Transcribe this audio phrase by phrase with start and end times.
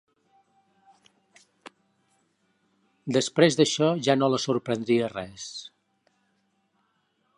[3.17, 5.47] Després d'això ja no la sorprendria res!